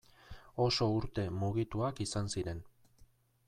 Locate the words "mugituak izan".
1.43-2.35